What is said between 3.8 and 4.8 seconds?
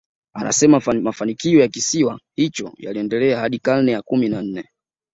ya kumi na nne